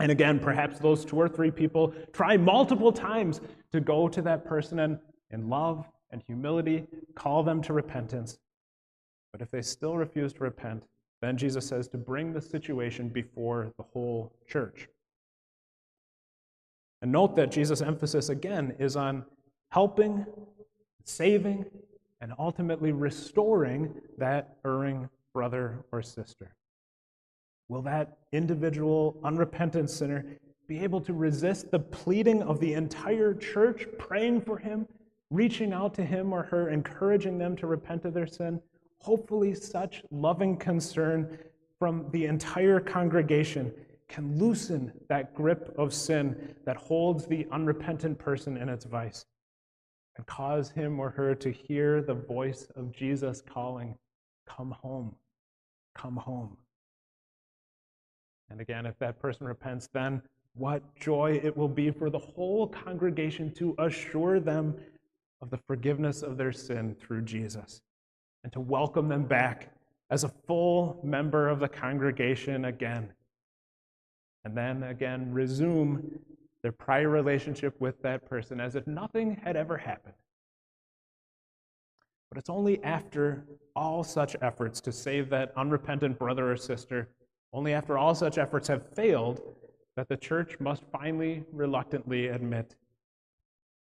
and 0.00 0.10
again, 0.10 0.40
perhaps 0.40 0.78
those 0.78 1.04
two 1.04 1.16
or 1.16 1.28
three 1.28 1.50
people 1.50 1.94
try 2.12 2.36
multiple 2.36 2.92
times 2.92 3.40
to 3.72 3.80
go 3.80 4.08
to 4.08 4.20
that 4.22 4.44
person 4.44 4.80
and, 4.80 4.98
in 5.30 5.48
love 5.48 5.86
and 6.10 6.22
humility, 6.26 6.86
call 7.14 7.42
them 7.42 7.62
to 7.62 7.72
repentance. 7.72 8.38
But 9.32 9.40
if 9.40 9.50
they 9.50 9.62
still 9.62 9.96
refuse 9.96 10.32
to 10.34 10.40
repent, 10.40 10.82
then 11.22 11.38
Jesus 11.38 11.66
says 11.66 11.88
to 11.88 11.96
bring 11.96 12.32
the 12.32 12.40
situation 12.40 13.08
before 13.08 13.72
the 13.78 13.84
whole 13.84 14.32
church. 14.46 14.88
And 17.04 17.12
note 17.12 17.36
that 17.36 17.52
Jesus' 17.52 17.82
emphasis 17.82 18.30
again 18.30 18.76
is 18.78 18.96
on 18.96 19.26
helping, 19.68 20.24
saving, 21.04 21.66
and 22.22 22.32
ultimately 22.38 22.92
restoring 22.92 23.92
that 24.16 24.56
erring 24.64 25.10
brother 25.34 25.84
or 25.92 26.00
sister. 26.00 26.56
Will 27.68 27.82
that 27.82 28.16
individual 28.32 29.20
unrepentant 29.22 29.90
sinner 29.90 30.24
be 30.66 30.82
able 30.82 31.02
to 31.02 31.12
resist 31.12 31.70
the 31.70 31.78
pleading 31.78 32.42
of 32.42 32.58
the 32.58 32.72
entire 32.72 33.34
church, 33.34 33.84
praying 33.98 34.40
for 34.40 34.56
him, 34.56 34.88
reaching 35.28 35.74
out 35.74 35.92
to 35.96 36.04
him 36.06 36.32
or 36.32 36.44
her, 36.44 36.70
encouraging 36.70 37.36
them 37.36 37.54
to 37.56 37.66
repent 37.66 38.06
of 38.06 38.14
their 38.14 38.26
sin? 38.26 38.58
Hopefully, 38.96 39.52
such 39.52 40.02
loving 40.10 40.56
concern 40.56 41.36
from 41.78 42.06
the 42.12 42.24
entire 42.24 42.80
congregation 42.80 43.74
can 44.08 44.38
loosen 44.38 44.92
that 45.08 45.34
grip 45.34 45.74
of 45.78 45.92
sin 45.92 46.54
that 46.64 46.76
holds 46.76 47.26
the 47.26 47.46
unrepentant 47.50 48.18
person 48.18 48.56
in 48.56 48.68
its 48.68 48.84
vice 48.84 49.24
and 50.16 50.26
cause 50.26 50.70
him 50.70 51.00
or 51.00 51.10
her 51.10 51.34
to 51.34 51.50
hear 51.50 52.02
the 52.02 52.14
voice 52.14 52.68
of 52.76 52.92
Jesus 52.92 53.42
calling, 53.42 53.96
Come 54.46 54.72
home, 54.72 55.14
come 55.94 56.16
home. 56.16 56.56
And 58.50 58.60
again, 58.60 58.86
if 58.86 58.98
that 58.98 59.18
person 59.18 59.46
repents, 59.46 59.88
then 59.92 60.22
what 60.54 60.82
joy 60.96 61.40
it 61.42 61.56
will 61.56 61.68
be 61.68 61.90
for 61.90 62.10
the 62.10 62.18
whole 62.18 62.68
congregation 62.68 63.52
to 63.54 63.74
assure 63.78 64.38
them 64.38 64.76
of 65.40 65.50
the 65.50 65.58
forgiveness 65.66 66.22
of 66.22 66.36
their 66.36 66.52
sin 66.52 66.94
through 67.00 67.22
Jesus 67.22 67.82
and 68.44 68.52
to 68.52 68.60
welcome 68.60 69.08
them 69.08 69.24
back 69.24 69.74
as 70.10 70.22
a 70.22 70.32
full 70.46 71.00
member 71.02 71.48
of 71.48 71.58
the 71.58 71.68
congregation 71.68 72.66
again 72.66 73.12
and 74.44 74.56
then 74.56 74.82
again 74.84 75.32
resume 75.32 76.20
their 76.62 76.72
prior 76.72 77.08
relationship 77.08 77.78
with 77.80 78.00
that 78.02 78.24
person 78.26 78.60
as 78.60 78.74
if 78.74 78.86
nothing 78.86 79.40
had 79.44 79.56
ever 79.56 79.76
happened. 79.76 80.14
But 82.30 82.38
it's 82.38 82.50
only 82.50 82.82
after 82.82 83.44
all 83.76 84.02
such 84.02 84.34
efforts 84.42 84.80
to 84.82 84.92
save 84.92 85.28
that 85.30 85.52
unrepentant 85.56 86.18
brother 86.18 86.50
or 86.50 86.56
sister, 86.56 87.08
only 87.52 87.72
after 87.72 87.96
all 87.96 88.14
such 88.14 88.38
efforts 88.38 88.66
have 88.68 88.94
failed, 88.94 89.42
that 89.96 90.08
the 90.08 90.16
church 90.16 90.58
must 90.58 90.82
finally 90.90 91.44
reluctantly 91.52 92.28
admit 92.28 92.74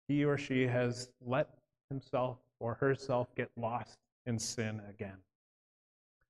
he 0.08 0.24
or 0.26 0.38
she 0.38 0.68
has 0.68 1.10
let 1.26 1.50
himself 1.90 2.38
or 2.60 2.76
herself 2.76 3.34
get 3.36 3.50
lost 3.58 3.98
in 4.26 4.38
sin 4.38 4.82
again. 4.90 5.18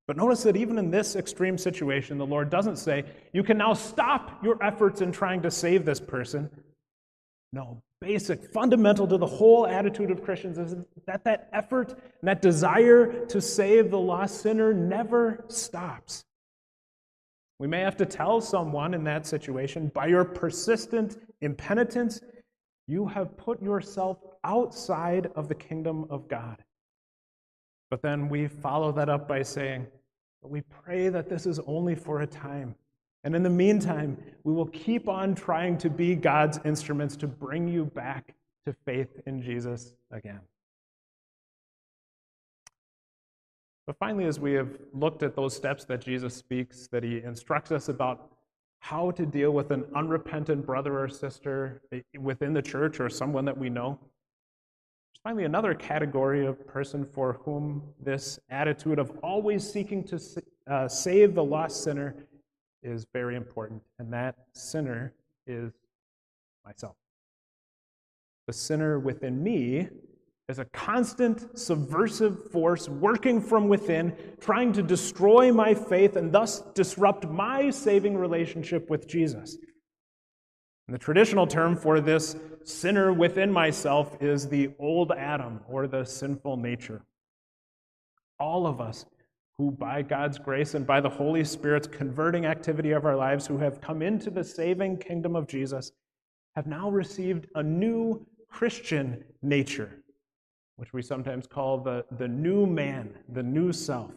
But 0.08 0.18
notice 0.18 0.44
that 0.44 0.58
even 0.58 0.78
in 0.78 0.92
this 0.92 1.16
extreme 1.16 1.58
situation, 1.58 2.18
the 2.18 2.26
Lord 2.26 2.50
doesn't 2.50 2.78
say, 2.78 3.06
You 3.32 3.44
can 3.44 3.58
now 3.58 3.74
stop 3.74 4.44
your 4.44 4.62
efforts 4.62 5.02
in 5.02 5.12
trying 5.12 5.42
to 5.44 5.52
save 5.52 5.86
this 5.86 6.00
person. 6.00 6.50
No, 7.54 7.82
basic, 8.02 8.52
fundamental 8.52 9.08
to 9.08 9.18
the 9.18 9.26
whole 9.26 9.66
attitude 9.66 10.12
of 10.12 10.24
Christians 10.24 10.58
is 10.58 10.76
that 11.06 11.24
that 11.24 11.50
effort 11.54 11.92
and 11.92 12.28
that 12.28 12.42
desire 12.42 13.26
to 13.28 13.40
save 13.40 13.92
the 13.92 14.00
lost 14.00 14.42
sinner 14.42 14.74
never 14.74 15.46
stops. 15.48 16.26
We 17.60 17.68
may 17.68 17.80
have 17.80 17.96
to 17.98 18.06
tell 18.06 18.42
someone 18.42 18.94
in 18.94 19.06
that 19.06 19.26
situation, 19.26 19.90
by 19.94 20.08
your 20.08 20.26
persistent 20.26 21.18
impenitence, 21.40 22.20
you 22.88 23.06
have 23.08 23.38
put 23.38 23.62
yourself 23.62 24.18
outside 24.44 25.32
of 25.36 25.48
the 25.48 25.56
kingdom 25.56 26.06
of 26.10 26.28
God. 26.28 26.62
But 27.94 28.02
then 28.02 28.28
we 28.28 28.48
follow 28.48 28.92
that 28.94 29.08
up 29.08 29.28
by 29.28 29.44
saying, 29.44 29.86
we 30.42 30.62
pray 30.62 31.10
that 31.10 31.30
this 31.30 31.46
is 31.46 31.60
only 31.68 31.94
for 31.94 32.22
a 32.22 32.26
time. 32.26 32.74
And 33.24 33.36
in 33.36 33.44
the 33.44 33.52
meantime, 33.52 34.18
we 34.44 34.52
will 34.52 34.66
keep 34.66 35.08
on 35.08 35.36
trying 35.36 35.78
to 35.78 35.92
be 35.92 36.16
God's 36.16 36.60
instruments 36.66 37.16
to 37.18 37.28
bring 37.28 37.68
you 37.68 37.86
back 37.86 38.34
to 38.66 38.74
faith 38.84 39.10
in 39.28 39.44
Jesus 39.44 39.94
again. 40.10 40.40
But 43.86 44.00
finally, 44.00 44.26
as 44.26 44.40
we 44.40 44.54
have 44.54 44.76
looked 44.92 45.22
at 45.22 45.36
those 45.36 45.56
steps 45.56 45.86
that 45.86 46.02
Jesus 46.02 46.34
speaks, 46.34 46.88
that 46.88 47.04
he 47.04 47.22
instructs 47.22 47.72
us 47.72 47.90
about 47.90 48.32
how 48.80 49.12
to 49.12 49.24
deal 49.24 49.52
with 49.52 49.70
an 49.70 49.86
unrepentant 49.94 50.66
brother 50.66 51.00
or 51.00 51.10
sister 51.10 51.84
eh, 51.92 52.00
within 52.20 52.54
the 52.54 52.62
church 52.64 53.00
or 53.00 53.08
someone 53.08 53.46
that 53.46 53.56
we 53.60 53.70
know, 53.70 54.00
finally 55.24 55.46
another 55.46 55.74
category 55.74 56.46
of 56.46 56.68
person 56.68 57.06
for 57.06 57.40
whom 57.46 57.82
this 58.02 58.40
attitude 58.50 59.00
of 59.00 59.12
always 59.24 59.70
seeking 59.70 60.04
to 60.04 60.20
uh, 60.70 60.88
save 60.88 61.34
the 61.34 61.44
lost 61.44 61.84
sinner 61.84 62.16
is 62.84 63.06
very 63.14 63.38
important, 63.38 63.82
and 64.00 64.12
that 64.12 64.36
sinner 64.52 65.14
is 65.48 65.72
myself. 66.66 66.96
The 68.48 68.54
sinner 68.54 69.00
within 69.00 69.42
me 69.42 69.88
is 70.50 70.60
a 70.60 70.66
constant 70.66 71.58
subversive 71.58 72.52
force 72.52 72.90
working 72.90 73.40
from 73.40 73.70
within, 73.70 74.14
trying 74.42 74.74
to 74.74 74.84
destroy 74.84 75.54
my 75.54 75.74
faith 75.74 76.18
and 76.18 76.34
thus 76.34 76.62
disrupt 76.74 77.26
my 77.30 77.70
saving 77.70 78.18
relationship 78.18 78.90
with 78.90 79.08
Jesus. 79.08 79.58
And 80.88 80.94
the 80.94 81.00
traditional 81.00 81.48
term 81.48 81.76
for 81.76 82.02
this 82.02 82.36
sinner 82.64 83.14
within 83.14 83.52
myself 83.52 84.22
is 84.22 84.48
the 84.48 84.72
old 84.80 85.12
Adam 85.12 85.62
or 85.68 85.88
the 85.88 86.04
sinful 86.04 86.58
nature. 86.58 87.02
All 88.40 88.68
of 88.68 88.82
us 88.82 89.06
who, 89.58 89.72
by 89.72 90.02
God's 90.02 90.40
grace 90.40 90.74
and 90.74 90.86
by 90.86 91.00
the 91.00 91.10
Holy 91.10 91.44
Spirit's 91.44 91.88
converting 91.88 92.46
activity 92.46 92.92
of 92.92 93.06
our 93.06 93.16
lives, 93.16 93.46
who 93.46 93.58
have 93.60 93.80
come 93.82 94.02
into 94.02 94.30
the 94.30 94.44
saving 94.44 94.98
kingdom 94.98 95.36
of 95.36 95.48
Jesus, 95.48 95.92
have 96.56 96.66
now 96.68 96.90
received 96.90 97.48
a 97.56 97.64
new 97.64 98.26
Christian 98.50 99.24
nature, 99.42 100.04
which 100.78 100.92
we 100.92 101.02
sometimes 101.02 101.48
call 101.48 101.78
the, 101.78 102.04
the 102.18 102.28
new 102.28 102.66
man, 102.66 103.14
the 103.30 103.44
new 103.44 103.72
self. 103.72 104.12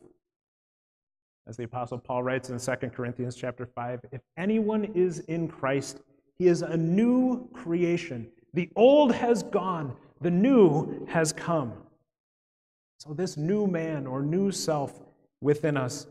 As 1.46 1.56
the 1.56 1.64
Apostle 1.64 1.98
Paul 1.98 2.22
writes 2.22 2.50
in 2.50 2.58
2 2.58 2.88
Corinthians 2.88 3.36
chapter 3.36 3.66
5, 3.66 4.00
if 4.12 4.22
anyone 4.36 4.84
is 4.94 5.20
in 5.20 5.48
Christ, 5.48 6.00
he 6.38 6.48
is 6.48 6.62
a 6.62 6.76
new 6.76 7.48
creation. 7.52 8.28
The 8.54 8.70
old 8.76 9.12
has 9.12 9.42
gone, 9.42 9.96
the 10.20 10.30
new 10.30 11.06
has 11.08 11.32
come. 11.32 11.72
So, 12.98 13.12
this 13.12 13.36
new 13.36 13.66
man 13.66 14.06
or 14.06 14.22
new 14.22 14.50
self 14.50 15.02
within 15.40 15.76
us 15.76 16.06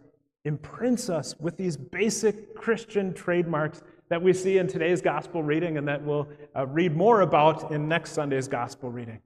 imprints 0.46 1.10
us 1.10 1.36
with 1.40 1.58
these 1.58 1.76
basic 1.76 2.56
Christian 2.56 3.14
trademarks 3.14 3.82
that 4.10 4.22
we 4.22 4.32
see 4.34 4.60
in 4.60 4.68
today's 4.68 5.02
gospel 5.02 5.42
reading 5.42 5.78
and 5.78 5.88
that 5.88 6.04
we'll 6.04 6.28
uh, 6.56 6.68
read 6.68 6.96
more 6.96 7.22
about 7.22 7.72
in 7.72 7.88
next 7.88 8.12
Sunday's 8.12 8.48
gospel 8.48 8.92
reading. 8.92 9.20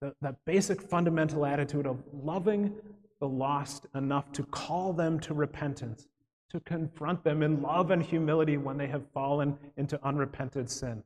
The, 0.00 0.14
that 0.22 0.36
basic 0.46 0.80
fundamental 0.80 1.44
attitude 1.44 1.86
of 1.86 2.02
loving 2.12 2.74
the 3.20 3.28
lost 3.28 3.86
enough 3.94 4.32
to 4.32 4.42
call 4.44 4.92
them 4.92 5.20
to 5.20 5.34
repentance, 5.34 6.06
to 6.50 6.60
confront 6.60 7.24
them 7.24 7.42
in 7.42 7.62
love 7.62 7.90
and 7.90 8.02
humility 8.02 8.56
when 8.56 8.76
they 8.76 8.86
have 8.86 9.10
fallen 9.12 9.58
into 9.76 10.02
unrepented 10.04 10.70
sin, 10.70 11.02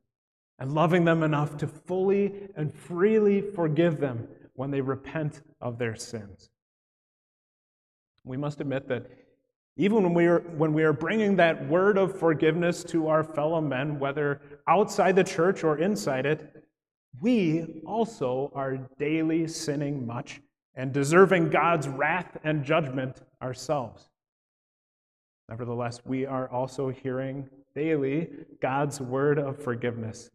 and 0.59 0.73
loving 0.73 1.05
them 1.05 1.23
enough 1.23 1.57
to 1.57 1.67
fully 1.67 2.49
and 2.57 2.75
freely 2.75 3.41
forgive 3.41 3.99
them 3.99 4.29
when 4.55 4.71
they 4.71 4.81
repent 4.81 5.41
of 5.61 5.79
their 5.79 5.97
sins. 5.97 6.51
We 8.25 8.37
must 8.37 8.61
admit 8.61 8.87
that 8.89 9.07
even 9.77 10.03
when 10.03 10.13
we, 10.13 10.27
are, 10.27 10.41
when 10.41 10.75
we 10.75 10.83
are 10.83 10.93
bringing 10.93 11.37
that 11.37 11.67
word 11.67 11.97
of 11.97 12.19
forgiveness 12.19 12.85
to 12.85 13.09
our 13.09 13.25
fellow 13.25 13.63
men, 13.63 13.99
whether 13.99 14.43
outside 14.69 15.17
the 15.17 15.25
church 15.25 15.65
or 15.65 15.79
inside 15.79 16.27
it, 16.27 16.67
we 17.23 17.81
also 17.87 18.53
are 18.55 18.77
daily 18.99 19.49
sinning 19.49 20.07
much 20.07 20.43
and 20.75 20.93
deserving 20.93 21.49
God's 21.49 21.89
wrath 21.89 22.37
and 22.45 22.63
judgment 22.63 23.23
ourselves. 23.41 24.10
Nevertheless, 25.51 26.01
we 26.07 26.25
are 26.25 26.49
also 26.49 26.89
hearing 26.89 27.51
daily 27.75 28.31
God's 28.63 29.01
word 29.01 29.39
of 29.39 29.63
forgiveness 29.63 30.31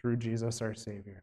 through 0.00 0.16
Jesus 0.16 0.62
our 0.62 0.74
Savior. 0.74 1.22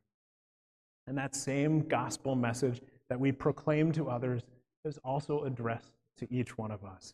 And 1.07 1.17
that 1.17 1.35
same 1.35 1.87
gospel 1.87 2.35
message 2.35 2.81
that 3.09 3.19
we 3.19 3.31
proclaim 3.31 3.91
to 3.93 4.09
others 4.09 4.43
is 4.85 4.99
also 5.03 5.43
addressed 5.43 5.91
to 6.17 6.31
each 6.31 6.57
one 6.57 6.71
of 6.71 6.85
us. 6.85 7.13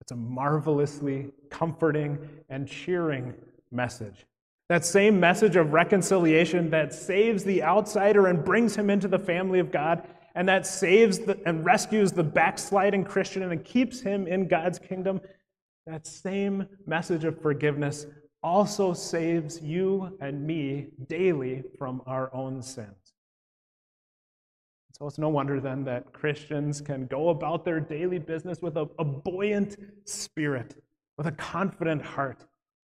It's 0.00 0.12
a 0.12 0.16
marvelously 0.16 1.30
comforting 1.50 2.18
and 2.48 2.66
cheering 2.66 3.34
message. 3.70 4.26
That 4.68 4.84
same 4.84 5.20
message 5.20 5.56
of 5.56 5.72
reconciliation 5.72 6.70
that 6.70 6.94
saves 6.94 7.44
the 7.44 7.62
outsider 7.62 8.26
and 8.26 8.44
brings 8.44 8.76
him 8.76 8.90
into 8.90 9.08
the 9.08 9.18
family 9.18 9.58
of 9.58 9.70
God, 9.70 10.06
and 10.34 10.48
that 10.48 10.66
saves 10.66 11.18
the, 11.18 11.40
and 11.46 11.64
rescues 11.64 12.12
the 12.12 12.22
backsliding 12.22 13.04
Christian 13.04 13.42
and 13.42 13.64
keeps 13.64 14.00
him 14.00 14.26
in 14.26 14.48
God's 14.48 14.78
kingdom, 14.78 15.20
that 15.86 16.06
same 16.06 16.66
message 16.86 17.24
of 17.24 17.40
forgiveness 17.40 18.06
also 18.42 18.92
saves 18.92 19.60
you 19.60 20.16
and 20.20 20.46
me 20.46 20.88
daily 21.08 21.62
from 21.78 22.02
our 22.06 22.32
own 22.34 22.62
sins. 22.62 23.14
So 24.92 25.06
it's 25.06 25.18
no 25.18 25.30
wonder 25.30 25.60
then 25.60 25.84
that 25.84 26.12
Christians 26.12 26.80
can 26.80 27.06
go 27.06 27.30
about 27.30 27.64
their 27.64 27.80
daily 27.80 28.18
business 28.18 28.60
with 28.60 28.76
a, 28.76 28.86
a 28.98 29.04
buoyant 29.04 29.76
spirit, 30.04 30.82
with 31.16 31.26
a 31.26 31.32
confident 31.32 32.02
heart, 32.02 32.44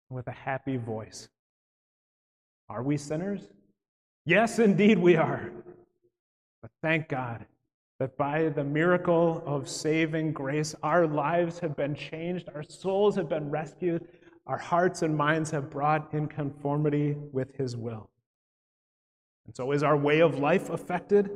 with 0.08 0.26
a 0.26 0.32
happy 0.32 0.78
voice. 0.78 1.28
Are 2.68 2.82
we 2.82 2.96
sinners? 2.96 3.42
Yes, 4.24 4.58
indeed 4.58 4.98
we 4.98 5.16
are. 5.16 5.50
But 6.62 6.70
thank 6.82 7.08
God 7.08 7.46
that 7.98 8.16
by 8.16 8.48
the 8.48 8.64
miracle 8.64 9.42
of 9.46 9.68
saving 9.68 10.32
grace, 10.32 10.74
our 10.82 11.06
lives 11.06 11.58
have 11.58 11.76
been 11.76 11.94
changed, 11.94 12.48
our 12.54 12.62
souls 12.62 13.16
have 13.16 13.28
been 13.28 13.50
rescued, 13.50 14.06
our 14.46 14.58
hearts 14.58 15.02
and 15.02 15.16
minds 15.16 15.50
have 15.50 15.70
brought 15.70 16.12
in 16.14 16.26
conformity 16.26 17.16
with 17.32 17.54
His 17.56 17.76
will. 17.76 18.08
And 19.46 19.54
so, 19.54 19.72
is 19.72 19.82
our 19.82 19.96
way 19.96 20.20
of 20.20 20.38
life 20.38 20.70
affected? 20.70 21.30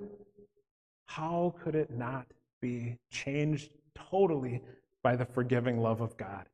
how 1.06 1.54
could 1.62 1.74
it 1.74 1.90
not 1.90 2.26
be 2.60 2.98
changed 3.10 3.70
totally 3.94 4.60
by 5.02 5.14
the 5.16 5.24
forgiving 5.24 5.78
love 5.78 6.00
of 6.00 6.16
God? 6.16 6.46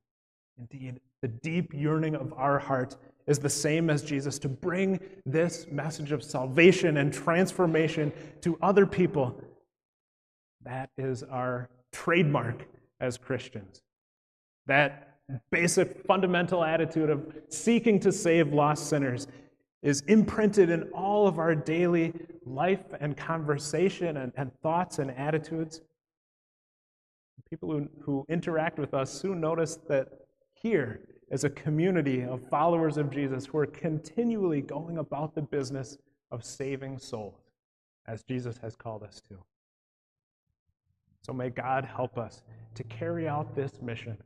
Indeed, 0.59 1.01
the 1.23 1.29
deep 1.29 1.73
yearning 1.73 2.15
of 2.15 2.33
our 2.35 2.59
heart 2.59 2.97
is 3.31 3.39
the 3.39 3.49
same 3.49 3.91
as 3.91 4.03
Jesus 4.03 4.41
to 4.41 4.49
bring 4.49 4.99
this 5.25 5.69
message 5.71 6.11
of 6.11 6.21
salvation 6.21 6.97
and 6.97 7.13
transformation 7.13 8.13
to 8.41 8.59
other 8.61 8.85
people. 8.85 9.41
That 10.65 10.91
is 10.99 11.23
our 11.23 11.71
trademark 11.93 12.67
as 13.01 13.17
Christians. 13.17 13.83
That 14.67 15.21
basic 15.53 16.05
fundamental 16.09 16.65
attitude 16.65 17.09
of 17.09 17.33
seeking 17.51 18.01
to 18.01 18.11
save 18.11 18.53
lost 18.53 18.89
sinners 18.89 19.29
is 19.81 20.01
imprinted 20.09 20.69
in 20.69 20.83
all 20.93 21.29
of 21.29 21.39
our 21.39 21.55
daily 21.55 22.13
life 22.45 22.83
and 22.99 23.17
conversation 23.17 24.17
and, 24.17 24.33
and 24.37 24.51
thoughts 24.61 24.99
and 24.99 25.09
attitudes. 25.13 25.83
People 27.49 27.71
who, 27.71 27.89
who 28.03 28.27
interact 28.29 28.77
with 28.77 28.93
us 28.93 29.09
soon 29.13 29.41
notice 29.41 29.79
that 29.89 30.09
here 30.53 31.01
is 31.31 31.45
a 31.45 31.51
community 31.51 32.25
of 32.25 32.41
followers 32.49 32.97
of 32.97 33.11
Jesus 33.11 33.47
who 33.47 33.59
are 33.59 33.67
continually 33.67 34.61
going 34.61 34.99
about 34.99 35.35
the 35.35 35.43
business 35.43 35.97
of 36.31 36.45
saving 36.45 36.99
souls, 36.99 37.41
as 38.07 38.23
Jesus 38.25 38.59
has 38.59 38.75
called 38.75 39.03
us 39.03 39.23
to. 39.29 39.37
So 41.23 41.33
may 41.33 41.51
God 41.51 41.85
help 41.85 42.19
us 42.19 42.43
to 42.75 42.85
carry 42.85 43.29
out 43.29 43.55
this 43.55 43.81
mission 43.81 44.17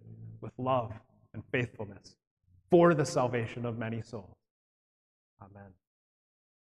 with 0.41 0.53
love 0.59 0.93
and 1.35 1.43
faithfulness 1.53 2.17
for 2.71 2.95
the 2.95 3.05
salvation 3.05 3.67
of 3.67 3.79
many 3.79 4.01
souls. 4.01 4.37
Amen. 5.43 5.73